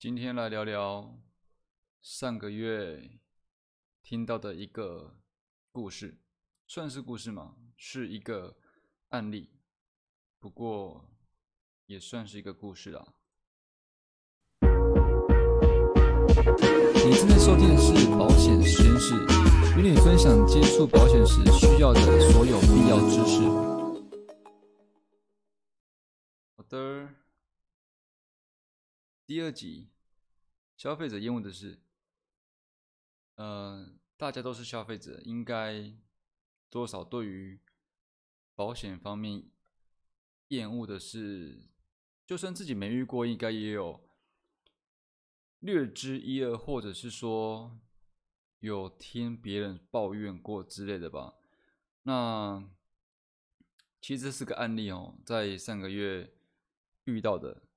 [0.00, 1.18] 今天来聊聊
[2.00, 3.18] 上个月
[4.00, 5.16] 听到的一个
[5.72, 6.20] 故事，
[6.68, 7.56] 算是故事吗？
[7.76, 8.56] 是一个
[9.08, 9.50] 案例，
[10.38, 11.10] 不过
[11.86, 13.04] 也算是一个故事啦。
[16.94, 19.16] 你正在收听的是保险实验室，
[19.76, 23.77] 与你分享接触保险时需要的所有必要知识。
[29.28, 29.90] 第二集，
[30.74, 31.82] 消费者厌恶的是，
[33.34, 35.92] 呃，大家都是消费者，应该
[36.70, 37.60] 多少对于
[38.54, 39.44] 保险方面
[40.48, 41.68] 厌恶的是，
[42.24, 44.08] 就算自己没遇过，应该也有。
[45.58, 47.78] 略知一二，或者是说
[48.60, 51.34] 有听别人抱怨过之类的吧。
[52.04, 52.66] 那
[54.00, 56.32] 其实这是个案例哦，在上个月
[57.04, 57.67] 遇到的。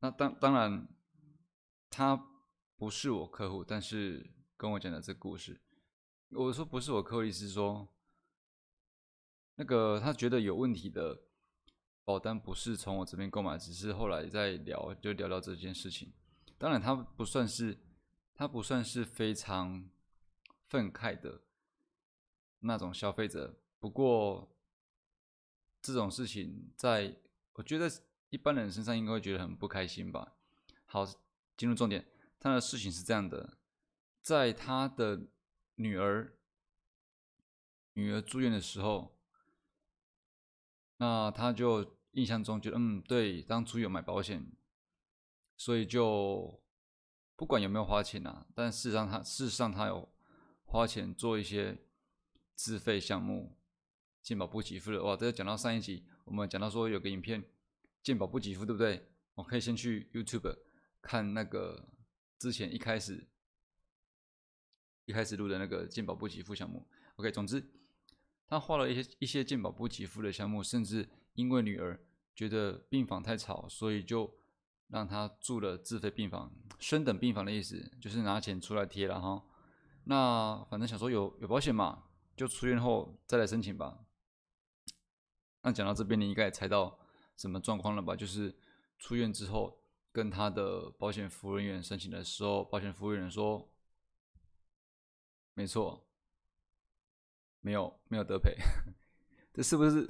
[0.00, 0.88] 那当当然，
[1.90, 2.16] 他
[2.76, 5.60] 不是我客户，但是跟我讲的这故事，
[6.30, 7.88] 我说不是我客户，意思是说，
[9.56, 11.22] 那个他觉得有问题的
[12.04, 16.12] 保单不是从我这边购买，只是后来在聊，就聊聊这件事情。
[16.56, 17.76] 当然，他不算是，
[18.34, 19.90] 他不算是非常
[20.68, 21.42] 愤慨的
[22.60, 23.58] 那种消费者。
[23.80, 24.56] 不过，
[25.82, 27.16] 这种事情在
[27.54, 27.88] 我觉得
[28.30, 30.36] 一般人身上应该会觉得很不开心吧。
[30.84, 31.04] 好，
[31.56, 32.06] 进入重点，
[32.38, 33.58] 他的事情是这样的：
[34.22, 35.28] 在他的
[35.76, 36.36] 女儿
[37.94, 39.16] 女儿住院的时候，
[40.98, 44.52] 那他就印象中觉得，嗯，对，当初有买保险。
[45.56, 46.62] 所以就
[47.34, 50.08] 不管有没有花钱啊，但事实上他事实上他有
[50.64, 51.76] 花钱做一些
[52.54, 53.58] 自费项目，
[54.22, 55.16] 健保不给付的哇！
[55.16, 57.44] 这讲到上一集，我们讲到说有个影片
[58.08, 59.06] 健保不给付，对不对？
[59.34, 60.56] 我可以先去 YouTube
[61.02, 61.90] 看那个
[62.38, 63.28] 之前一开始
[65.04, 66.88] 一开始录的那个健保不给付项目。
[67.16, 67.62] OK，总之
[68.46, 72.00] 他花了一些一些健保不给付的项目，甚至因为女儿
[72.34, 74.34] 觉得病房太吵，所以就。
[74.90, 79.44] 让他住了自费病房，升等病房的意思就是拿钱出来贴了哈。
[80.04, 84.06] 那反正想说有有保险嘛，就出院后再来申请吧。
[85.60, 86.97] 那讲到这边，你应该也猜到
[87.38, 88.14] 什么状况了吧？
[88.14, 88.54] 就是
[88.98, 89.80] 出院之后
[90.12, 93.72] 跟他的保险服务人员申请的时候，保险服务人员说，
[95.54, 96.06] 没错，
[97.60, 98.56] 没有没有得赔。
[99.54, 100.06] 这是不是？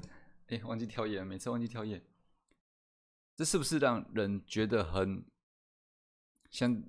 [0.47, 2.03] 哎，忘记跳页，每次忘记跳页。
[3.35, 5.23] 这是不是让人觉得很
[6.49, 6.83] 像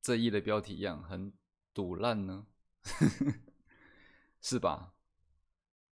[0.00, 1.32] 这一的标题一样很
[1.72, 2.46] 堵烂呢？
[4.40, 4.94] 是吧？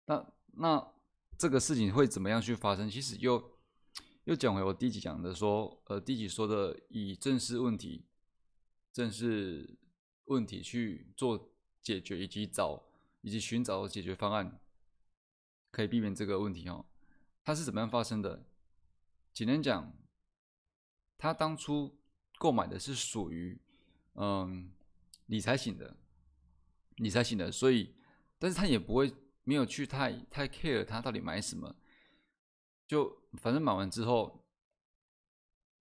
[0.04, 0.92] 那那
[1.38, 2.88] 这个事情会怎么样去发生？
[2.90, 3.53] 其实又
[4.24, 8.06] 又讲回我第一集讲的说，呃，第一集说的以正视问题、
[8.90, 9.78] 正视
[10.24, 11.52] 问题去做
[11.82, 12.82] 解决，以及找
[13.20, 14.58] 以及寻找解决方案，
[15.70, 16.86] 可以避免这个问题哦。
[17.44, 18.46] 它是怎么样发生的？
[19.34, 19.92] 简单讲，
[21.18, 22.00] 他当初
[22.38, 23.60] 购买的是属于
[24.14, 24.72] 嗯
[25.26, 25.98] 理财型的，
[26.96, 27.94] 理财型的，所以，
[28.38, 31.76] 但是他也不会没有去太太 care 他到底买什么，
[32.86, 34.44] 就反正买完之后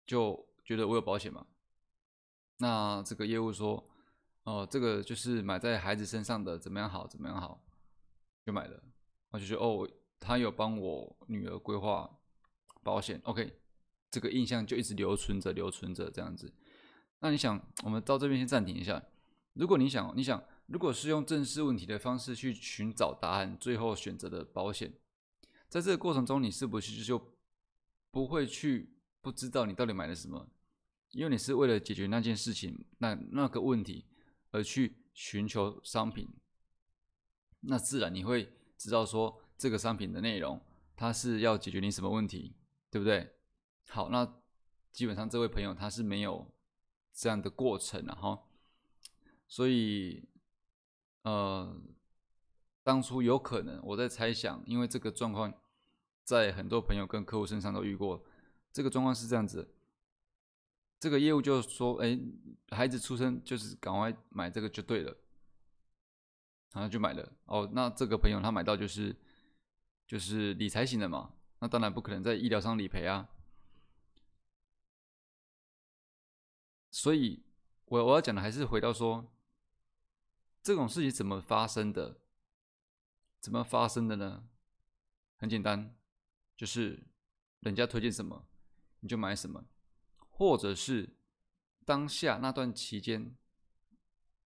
[0.06, 1.46] 就觉得我有保险嘛，
[2.58, 3.88] 那这个业务说，
[4.44, 7.64] 哦，这个就是买在孩子身上的，怎么样好，怎么样好，
[8.44, 8.82] 就买了，
[9.30, 12.18] 我就觉得哦，他有帮我女儿规划。
[12.84, 13.60] 保险，OK，
[14.10, 16.52] 这个印象就一直留存着，留存着这样子。
[17.20, 19.00] 那你想，我们到这边先暂停一下。
[19.52, 24.92] 如果你想，你想，如果是用正视问题的方式去寻找答案，最后选择的保险，
[25.69, 27.31] 在这个过程中，你是不是就
[28.12, 30.49] 不会去不知道你到底买了什么？
[31.11, 34.06] 因为你是为了解决那件事情，那那个问题
[34.53, 36.28] 而去寻求商品，
[37.62, 40.65] 那自然你会知道说这个商品的内容，
[40.95, 42.55] 它是要解决你什么问题。
[42.93, 43.34] 对不对？
[43.89, 44.43] 好，那
[44.93, 46.53] 基本上这位朋友他是没有
[47.15, 48.43] 这样的过程了哈，
[49.49, 50.29] 所以
[51.23, 51.75] 呃，
[52.82, 55.55] 当初有可能我在猜想，因为这个状况
[56.24, 58.24] 在很多朋友跟客户身上都遇过，
[58.72, 59.74] 这个状况是这样子，
[60.98, 62.19] 这个业务就说，哎，
[62.70, 65.16] 孩子出生就是赶快买这个就对了，
[66.72, 69.14] 然后就买了哦，那这个朋友他买到就是
[70.06, 71.34] 就是理财型的嘛。
[71.58, 73.28] 那当然不可能在医疗上理赔啊，
[76.90, 77.42] 所以
[77.84, 79.32] 我我要讲的还是回到说，
[80.62, 82.19] 这种事情怎么发生的？
[83.40, 84.44] 怎么发生的呢？
[85.36, 85.94] 很简单，
[86.62, 87.03] 就是
[87.59, 88.47] 人家推荐什么
[89.00, 89.64] 你就买什么，
[90.31, 91.17] 或者是
[91.85, 93.37] 当下那段期间，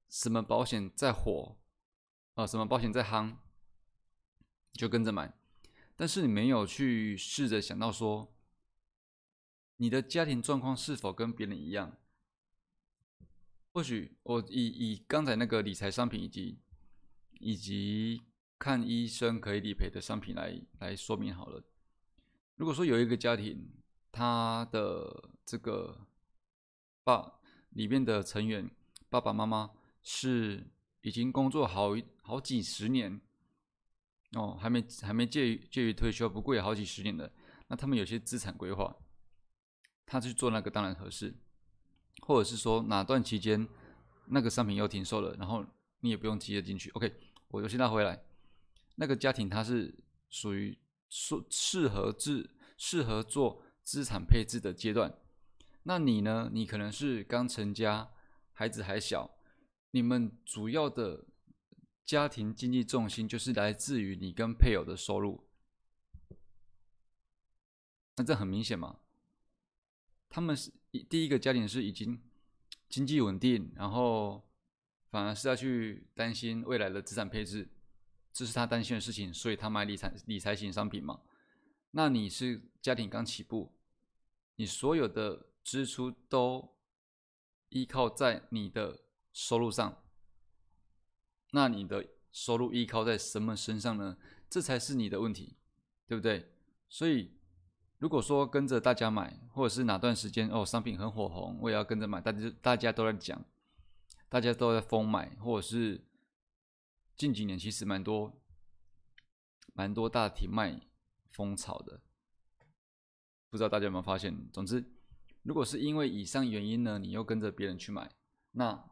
[0.08, 1.58] 什么保险在火
[2.32, 3.36] 啊，什么保险在夯，
[4.72, 5.38] 就跟着买。
[5.94, 8.34] 但是你没有去试着想到说，
[9.76, 11.98] 你的家庭状况是否跟别人一样？
[13.72, 16.62] 或许我以以刚才那个理财商品以及
[17.32, 18.22] 以及
[18.58, 21.62] 看医生可以理赔的商品来来说明好了。
[22.56, 23.68] 如果说有一个家庭，
[24.10, 26.06] 他的这个
[27.04, 27.34] 爸
[27.70, 28.70] 里面的成员
[29.08, 29.70] 爸爸妈妈
[30.02, 30.66] 是
[31.02, 31.90] 已经工作好
[32.22, 33.20] 好几十年。
[34.32, 37.30] 哦，还没还没介于介于退休，不过也好几十年了。
[37.68, 38.94] 那他们有些资产规划，
[40.04, 41.34] 他去做那个当然合适，
[42.22, 43.66] 或者是说哪段期间
[44.26, 45.64] 那个商品又停售了，然后
[46.00, 46.90] 你也不用急着进去。
[46.90, 47.14] OK，
[47.48, 48.24] 我就现在回来，
[48.96, 49.94] 那个家庭他是
[50.28, 50.76] 属于
[51.08, 55.18] 适适合制适合做资产配置的阶段。
[55.84, 56.50] 那你呢？
[56.52, 58.10] 你可能是刚成家，
[58.52, 59.38] 孩子还小，
[59.90, 61.26] 你们主要的。
[62.06, 65.48] 家庭经济重心就是来自于你跟配偶的收入，
[68.14, 69.00] 那这很明显嘛？
[70.28, 70.70] 他们是
[71.10, 72.22] 第一个家庭是已经
[72.88, 74.48] 经济稳定，然后
[75.10, 77.68] 反而是要去担心未来的资产配置，
[78.36, 81.18] 这是他担心的事情，所以他买理财理财型商品嘛。
[81.92, 83.72] 那你是家庭刚起步，
[84.56, 86.76] 你所有的支出都
[87.70, 89.00] 依靠在你的
[89.32, 90.02] 收入上。
[91.52, 94.18] 那你的收入依靠在什么身上呢？
[94.50, 95.56] 这才是你的问题，
[96.06, 96.52] 对不对？
[96.90, 97.32] 所以，
[97.96, 103.42] 如果说跟着大家买，或者是哪段时间哦商品很火红，我也要跟着买，大家大家都在讲，
[104.28, 106.04] 大家都在疯买，或者是
[107.16, 108.42] 近几年其实蛮多
[109.72, 110.80] 蛮多大体卖
[111.30, 112.02] 风潮的，
[113.50, 114.48] 不知道大家有没有发现？
[114.52, 114.84] 总之，
[115.42, 118.10] 如果是因为以上原因呢，你又跟着别人去买，
[118.52, 118.90] 那。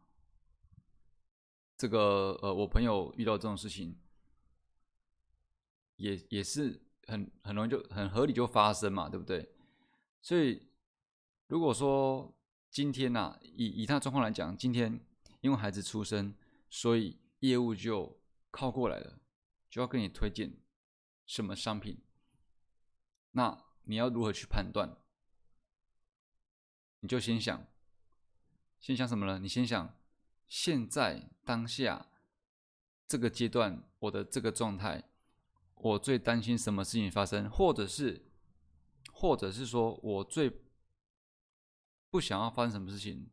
[1.77, 3.99] 这个呃，我朋友遇到这种事情，
[5.97, 9.53] 也也是很很容易就很合理就发生嘛，对不对？
[10.23, 10.69] 所以
[11.49, 12.33] 如果说
[12.71, 15.05] 今天呐，以以他状况来讲，今天
[15.41, 16.33] 因为孩子出生，
[16.71, 17.19] 所以
[17.49, 18.21] 业务就
[18.51, 19.21] 靠过来了，
[19.69, 20.57] 就要跟你推荐
[21.27, 22.03] 什么商品，
[23.33, 24.97] 那你要如何去判断？
[27.01, 27.67] 你就先想，
[28.81, 29.39] 先想什么呢？
[29.39, 29.95] 你先想。
[30.47, 32.07] 现在当下
[33.09, 35.03] 这个阶段，我的这个状态，
[35.75, 38.27] 我最担心什么事情发生，或者是，
[39.11, 40.61] 或者是说我最
[42.11, 43.31] 不想要发生什么事情，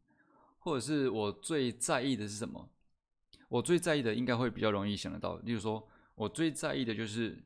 [0.57, 2.69] 或者是我最在意的是什么？
[3.51, 5.35] 我最在意的应该会比较容易想得到。
[5.39, 7.43] 例如说，我最在意的就是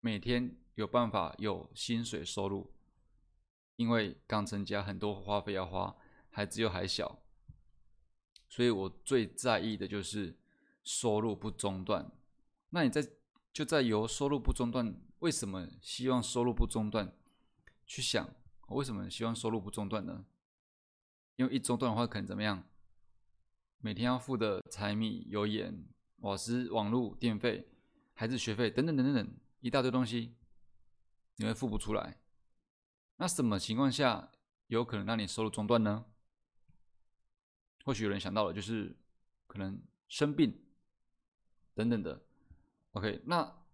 [0.00, 2.70] 每天有办法有薪水收入，
[3.76, 5.96] 因为刚成家，很多花费要花，
[6.28, 7.18] 孩子又还小。
[8.46, 10.36] 所以我最在意的就是
[10.84, 12.12] 收入不中断。
[12.68, 13.02] 那你在
[13.54, 17.10] 就在由收入不中断，为什么希望收入不中断？
[17.86, 18.28] 去想
[18.68, 20.26] 为什么希望收入不中断呢？
[21.36, 22.62] 因为一中断的话，可能怎么样？
[23.82, 25.84] 每天要付的柴米油盐、
[26.18, 27.66] 瓦斯、网络、电费、
[28.12, 30.34] 孩子学费等等等等等一大堆东西，
[31.36, 32.20] 你会付不出来。
[33.16, 34.30] 那什么情况下
[34.66, 36.04] 有可能让你收入中断呢？
[37.84, 38.94] 或许有人想到了，就是
[39.46, 40.62] 可能生病
[41.74, 42.22] 等等的。
[42.92, 43.64] OK，那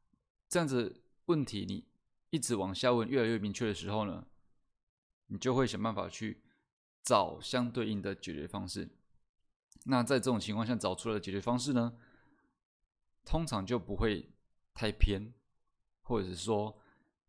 [0.48, 1.84] 这样子问题你
[2.30, 4.24] 一直往下问，越来越明确的时候呢，
[5.26, 6.42] 你就会想办法去
[7.02, 8.88] 找相对应的解决方式。
[9.86, 11.96] 那在这种情况下找出来的解决方式呢，
[13.24, 14.30] 通常就不会
[14.74, 15.32] 太偏，
[16.02, 16.78] 或者是说，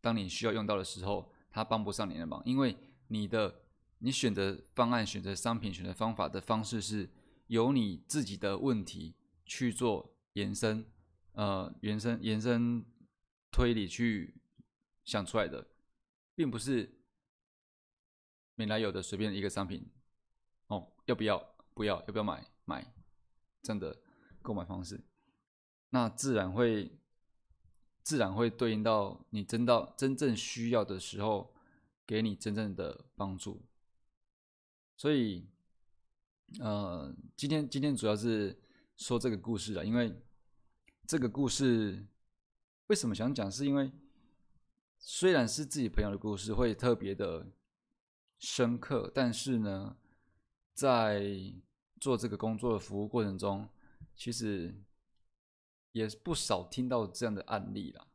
[0.00, 2.76] 当你需要用到的时候，它帮不上你的忙，因为
[3.08, 3.62] 你的。
[4.00, 7.10] 你选择方案、选择商品、选择方法的方式是
[7.48, 10.86] 由你自己的问题去做延伸，
[11.32, 12.84] 呃，延伸、延伸
[13.50, 14.40] 推理去
[15.04, 15.66] 想出来的，
[16.36, 17.00] 并不是
[18.54, 19.90] 没来有的随便一个商品
[20.68, 21.57] 哦，要不要？
[21.78, 21.96] 不要？
[22.00, 22.44] 要不要买？
[22.64, 22.92] 买？
[23.62, 23.96] 这样的
[24.42, 25.00] 购买方式，
[25.90, 26.98] 那自然会
[28.02, 31.54] 自然会对应到你真到真正需要的时候，
[32.06, 33.64] 给你真正的帮助。
[34.96, 35.48] 所以，
[36.60, 38.60] 呃，今天今天主要是
[38.96, 40.14] 说这个故事了，因为
[41.06, 42.06] 这个故事
[42.86, 43.92] 为什么想讲，是因为
[44.98, 47.52] 虽然是自己朋友的故事，会特别的
[48.38, 49.96] 深刻，但是呢，
[50.74, 51.52] 在
[52.00, 53.68] 做这个工作的服务过程中，
[54.14, 54.74] 其实
[55.92, 58.06] 也不少听到这样的案例了。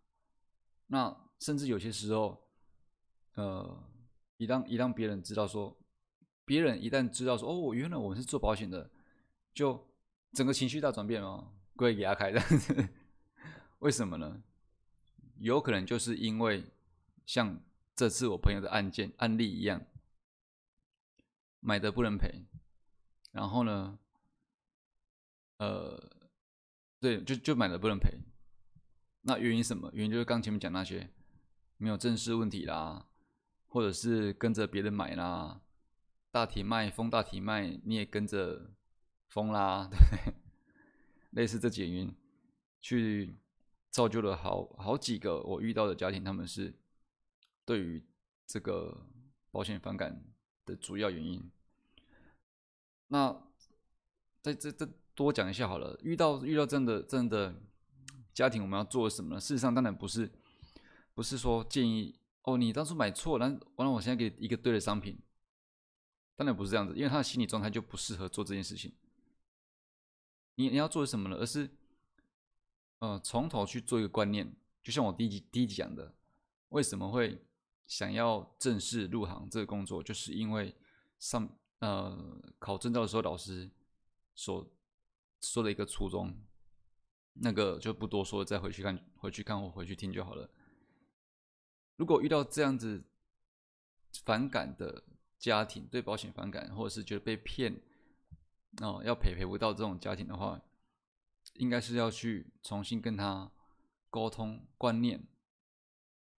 [0.87, 2.49] 那甚至有些时候，
[3.35, 3.83] 呃，
[4.37, 5.77] 一当一当别人知道说。
[6.45, 8.91] 别人一旦知道说哦，原来我们是做保险的，
[9.53, 9.87] 就
[10.33, 12.41] 整个情绪大转变哦，归给他开的。
[13.79, 14.43] 为什么呢？
[15.37, 16.65] 有可能就是因为
[17.25, 17.63] 像
[17.95, 19.81] 这次我朋友的案件案例一样，
[21.61, 22.45] 买的不能赔，
[23.33, 23.99] 然后呢，
[25.57, 26.01] 呃，
[26.99, 28.17] 对，就就买了不能赔。
[29.23, 29.89] 那原因什么？
[29.93, 31.09] 原因就是刚前面讲那些
[31.77, 33.07] 没有正式问题啦，
[33.67, 35.61] 或者是跟着别人买啦，
[36.31, 38.71] 大体卖封大体卖，你也跟着
[39.27, 40.33] 封啦，对？
[41.31, 42.15] 类似这几原因，
[42.79, 43.35] 去
[43.89, 46.71] 造就了好好几个我遇到的家庭，他们是
[47.65, 48.05] 对于
[48.45, 49.07] 这个
[49.49, 50.23] 保险反感
[50.65, 51.49] 的主要原因。
[53.07, 53.35] 那
[54.41, 57.55] 在这这多讲一下好了，遇到遇到这样的这样的。
[58.33, 59.39] 家庭我们要做什么呢？
[59.39, 60.27] 事实上，当然不是，
[61.13, 65.19] 不是说建议哦，你当初买错，然完了，我现在给一个对的商品，
[66.35, 68.91] 当然不是这样子，因为他的心理状态就不适合做这件事情。
[70.55, 71.35] 你你要做什么呢？
[71.35, 71.69] 而是，
[72.97, 76.15] 呃，从头去做一个观念，就像我第一集第一集讲的，
[76.69, 77.39] 为什么会
[77.85, 80.75] 想要正式入行这个工作，就是因为
[81.19, 83.69] 上呃考证照的时候老师
[84.33, 84.65] 所
[85.41, 86.33] 说的一个初衷。
[87.35, 90.47] 那个就不多说，再回去看，回去看或回去听就好了。
[91.95, 93.03] 如果遇到这样子
[94.23, 95.03] 反感的
[95.39, 97.81] 家庭，对保险反感，或者是觉得被骗，
[98.83, 100.61] 哦，要赔赔不到这种家庭的话，
[101.55, 103.51] 应该是要去重新跟他
[104.11, 105.27] 沟通观念，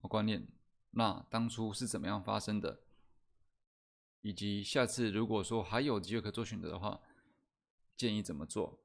[0.02, 0.48] 观念，
[0.92, 2.83] 那当初是怎么样发生的，
[4.24, 7.00] 以及下次如果说还有机会可做选择的话，
[7.96, 8.80] 建议怎么做。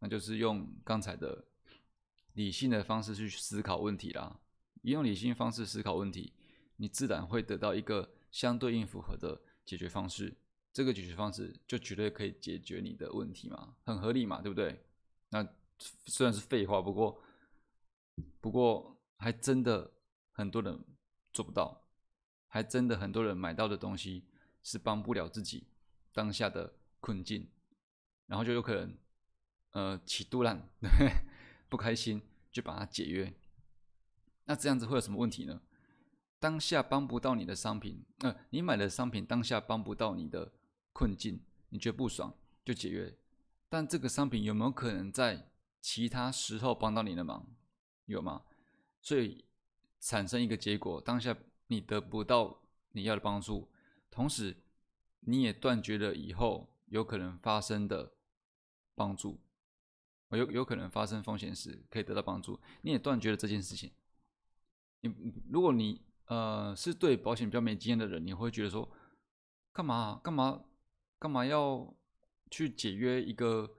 [0.00, 1.44] 那就是用刚才的
[2.34, 4.38] 理性的方式去思考问题啦。
[4.82, 6.32] 用理性方式思考问题，
[6.76, 10.36] 你自然会得到一个相对应符合的解决方式。
[10.72, 14.84] 这个解决方式就绝对可以解决你的问题嘛，很合理嘛，对不对？
[15.28, 15.46] 那
[15.78, 17.22] 虽然是废话，不过
[18.40, 19.92] 不过还真的
[20.32, 20.82] 很多人
[21.32, 21.80] 做不到，
[22.48, 24.24] 还真的很多人买到的东西
[24.62, 25.66] 是帮不了自己
[26.12, 27.48] 当下的困境，
[28.26, 28.96] 然后就有可能。
[29.72, 30.68] 呃，起肚烂，
[31.70, 33.32] 不开心就把它解约。
[34.44, 35.62] 那这样子会有什么问题呢？
[36.38, 40.52] 当下帮不到你的商品，呃，你买的商品当下帮不到你的
[40.92, 41.40] 困境，
[41.70, 43.16] 你觉得不爽就解约。
[43.70, 45.48] 但这个商品有没有可能在
[45.80, 47.46] 其他时候帮到你的忙？
[48.04, 48.42] 有吗？
[49.00, 49.46] 所以
[50.00, 51.34] 产生一个结果，当下
[51.68, 53.71] 你得不到你要的帮助，
[54.12, 54.56] 同时
[55.20, 58.12] 你也断绝了以后有可能发生的
[58.94, 59.40] 帮助。
[60.30, 63.90] 有有可能发生风险时可以得到帮助，你也断绝了这件事情。
[65.00, 65.14] 你
[65.50, 68.90] 如果你呃是对保险比较没经验的人，你会觉得说，
[69.72, 70.64] 干嘛干嘛
[71.18, 71.94] 干嘛要
[72.50, 73.76] 去解约一个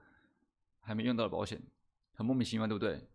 [0.80, 1.60] 还没用到的保险，
[2.13, 3.10] 很莫名其妙，对不对？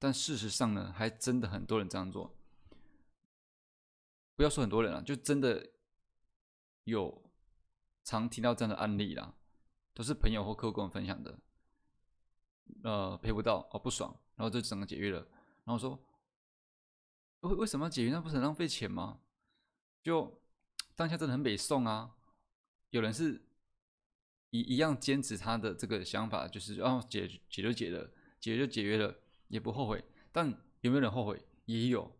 [0.00, 2.34] 但事实上呢，还真的很多人这样做。
[4.34, 5.70] 不要说很多人了，就真的
[6.84, 7.30] 有
[8.04, 9.34] 常听到这样的案例啦，
[9.94, 11.38] 都是朋友或客户跟我分享的。
[12.84, 15.18] 呃，赔不到哦，不爽，然后就整个解约了。
[15.64, 15.98] 然后说，
[17.40, 18.10] 为为什么要解约？
[18.10, 19.20] 那不是很浪费钱吗？
[20.02, 20.42] 就
[20.96, 22.16] 当下真的很北宋啊！
[22.90, 23.40] 有人是
[24.50, 28.10] 一一样坚持他的这个想法，就是啊，解解就解了，
[28.40, 29.14] 解就解约了，
[29.48, 30.02] 也不后悔。
[30.32, 30.48] 但
[30.80, 31.44] 有没有人后悔？
[31.66, 32.10] 也有。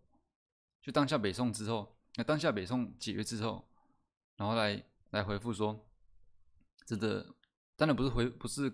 [0.81, 3.69] 就当下北宋之后，那当下北宋解约之后，
[4.43, 5.89] 然后来来回复说，
[6.85, 7.33] 真的，
[7.77, 8.73] 当然不是回不是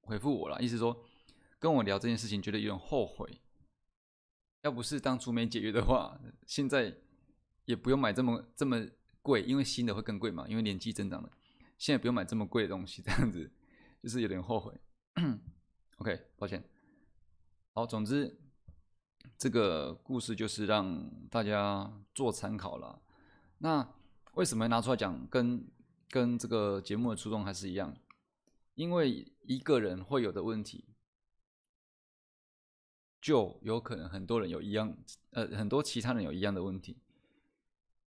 [0.00, 1.04] 回复我了，意思说。
[1.58, 3.42] 跟我聊这件事情，觉得有点后悔。
[4.62, 6.96] 要不是当初没解约的话，现在
[7.66, 8.84] 也不用买这么这么
[9.20, 11.30] 贵，因为新的会更贵嘛，因为年纪增长了。
[11.76, 13.52] 现在不用买这么贵的东西，这样子
[14.02, 14.72] 就是有点后悔。
[15.98, 16.64] OK，抱歉。
[17.74, 18.40] 好，总之
[19.36, 23.02] 这个故事就是让大家做参考了。
[23.58, 23.86] 那
[24.32, 25.26] 为什么拿出来讲？
[25.28, 25.66] 跟
[26.08, 27.96] 跟这个节目的初衷还是一样，
[28.74, 30.84] 因为一个人会有的问题。
[33.20, 34.96] 就有可能很多人有一样，
[35.30, 36.98] 呃，很多其他人有一样的问题，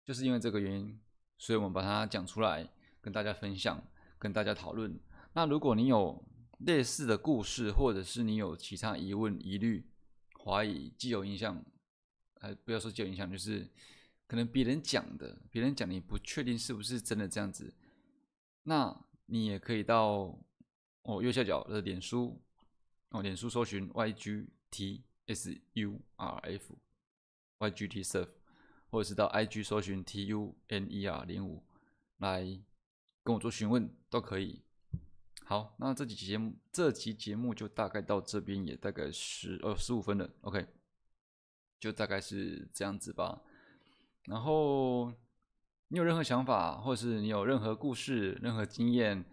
[0.04, 1.00] 就是因为这个原因，
[1.38, 2.68] 所以我们把它讲出来，
[3.00, 3.80] 跟大家分享，
[4.18, 5.00] 跟大家讨论。
[5.34, 6.26] 那如果你有
[6.66, 9.88] 类似的故事，或者是你有其他疑问、疑虑、
[10.44, 11.64] 怀疑、既有印象，
[12.40, 13.70] 呃，不要说既有印象，就是
[14.34, 17.72] 可能别人讲的，别人讲你不确定是不是真的这样子，
[18.64, 20.36] 那你也可以到
[21.04, 22.42] 哦右下角的脸书，
[23.10, 24.48] 哦脸书搜寻 YG。
[24.74, 26.76] T S U R F
[27.60, 28.28] Y G T Surf，
[28.90, 31.64] 或者是到 I G 搜寻 T U N E R 零五
[32.18, 32.42] 来
[33.24, 34.64] 跟我做询问都可以。
[35.46, 40.66] 好，那这集节目这集节目就大概到这边，也大概十呃十五分了，OK，
[41.80, 43.44] 就大概是这样子吧。
[44.26, 45.12] 然后
[45.90, 49.24] 你有任何想法，或者是你有任何故事、任何经验、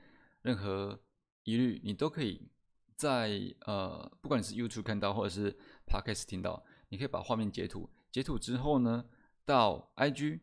[0.42, 0.98] 任何
[1.44, 2.50] 疑虑，你都可以
[2.96, 5.56] 在呃，不管你是 YouTube 看到，或者是
[5.86, 9.06] Podcast 听到，你可以把画面截图，截图之后呢，
[9.44, 10.40] 到 IG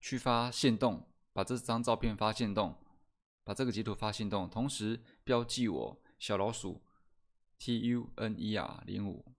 [0.00, 2.76] 去发现动，把这张照片发现动。
[3.42, 6.82] 把这个截图发现动，同时标记我小老鼠
[7.58, 9.34] T U N E R 零五。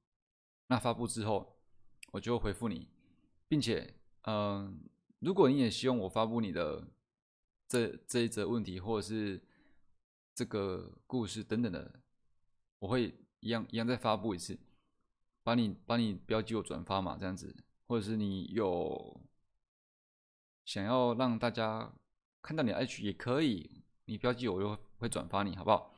[0.67, 1.61] 那发布之后，
[2.11, 2.89] 我就回复你，
[3.47, 4.79] 并且，嗯，
[5.19, 6.87] 如果你也希望我发布你的
[7.67, 9.41] 这这一则问题，或者是
[10.33, 11.99] 这个故事等等的，
[12.79, 14.57] 我会一样一样再发布一次，
[15.43, 17.55] 把你把你标记我转发嘛，这样子，
[17.87, 19.21] 或者是你有
[20.65, 21.91] 想要让大家
[22.41, 23.81] 看到你的 H 也可以。
[24.05, 25.93] 你标记我，就会转发你，好不好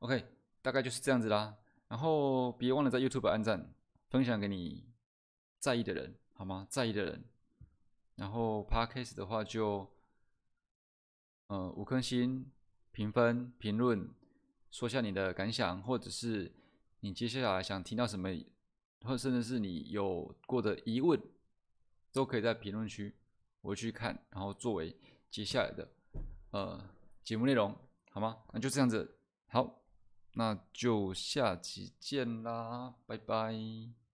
[0.00, 0.26] ？OK，
[0.60, 1.56] 大概就是这样子啦。
[1.88, 3.72] 然后别忘了在 YouTube 按赞，
[4.10, 4.84] 分享给你
[5.58, 6.66] 在意的人，好吗？
[6.68, 7.24] 在意的人。
[8.16, 9.88] 然后 Podcast 的话就，
[11.46, 12.50] 呃，五颗星
[12.92, 14.10] 评分评论，
[14.70, 16.52] 说下你的感想，或者是
[17.00, 18.28] 你接下来想听到什么，
[19.02, 21.20] 或者甚至是你有过的疑问，
[22.12, 23.14] 都可以在评论区
[23.60, 24.94] 我去看，然后作为
[25.30, 25.88] 接下来的，
[26.50, 26.90] 呃。
[27.26, 27.76] 节目内容
[28.12, 28.38] 好吗？
[28.52, 29.18] 那就这样子，
[29.48, 29.82] 好，
[30.34, 34.05] 那就下期见啦，拜拜。